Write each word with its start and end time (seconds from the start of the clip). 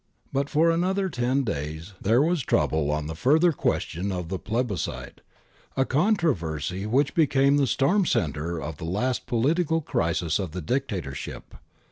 But 0.33 0.49
for 0.49 0.71
another 0.71 1.09
ten 1.09 1.43
days 1.43 1.93
there 2.01 2.23
was 2.23 2.41
trouble 2.41 2.89
on 2.89 3.05
the 3.05 3.13
further 3.13 3.51
question 3.51 4.11
of 4.11 4.29
the 4.29 4.39
plebiscite, 4.39 5.21
a 5.77 5.85
con 5.85 6.15
troversy 6.17 6.87
which 6.87 7.13
became 7.13 7.57
the 7.57 7.67
storm 7.67 8.07
centre 8.07 8.59
of 8.59 8.77
the 8.77 8.85
last 8.85 9.27
politi 9.27 9.69
cal 9.69 9.79
crisis 9.81 10.39
of 10.39 10.53
the 10.53 10.61
Dictatorship. 10.63 11.53